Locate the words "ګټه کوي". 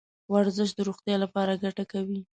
1.63-2.19